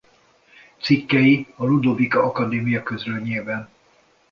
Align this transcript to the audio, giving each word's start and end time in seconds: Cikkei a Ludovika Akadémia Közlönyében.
Cikkei 0.81 1.53
a 1.55 1.63
Ludovika 1.65 2.21
Akadémia 2.23 2.83
Közlönyében. 2.83 3.69